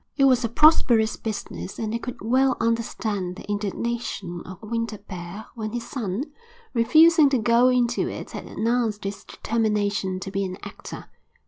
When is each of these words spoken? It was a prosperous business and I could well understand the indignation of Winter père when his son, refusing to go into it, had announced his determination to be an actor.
It 0.17 0.23
was 0.25 0.43
a 0.43 0.49
prosperous 0.49 1.15
business 1.15 1.77
and 1.77 1.93
I 1.93 1.99
could 1.99 2.21
well 2.23 2.57
understand 2.59 3.35
the 3.35 3.47
indignation 3.47 4.41
of 4.47 4.57
Winter 4.63 4.97
père 4.97 5.45
when 5.53 5.73
his 5.73 5.87
son, 5.87 6.23
refusing 6.73 7.29
to 7.29 7.37
go 7.37 7.67
into 7.67 8.09
it, 8.09 8.31
had 8.31 8.45
announced 8.45 9.03
his 9.03 9.23
determination 9.23 10.19
to 10.21 10.31
be 10.31 10.43
an 10.43 10.57
actor. 10.63 11.05